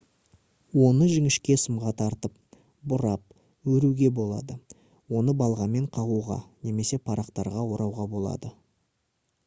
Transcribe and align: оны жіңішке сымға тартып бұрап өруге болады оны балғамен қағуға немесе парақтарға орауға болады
оны 0.85 1.07
жіңішке 1.15 1.55
сымға 1.63 1.91
тартып 1.99 2.55
бұрап 2.93 3.35
өруге 3.75 4.09
болады 4.21 4.57
оны 5.21 5.37
балғамен 5.43 5.85
қағуға 5.99 6.39
немесе 6.71 7.01
парақтарға 7.11 7.67
орауға 7.75 8.09
болады 8.17 8.51